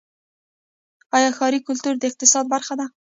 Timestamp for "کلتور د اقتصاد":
1.67-2.45